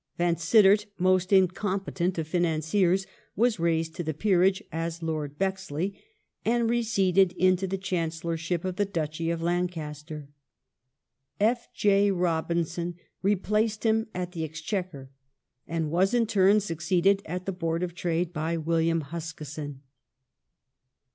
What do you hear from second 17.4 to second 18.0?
the Board of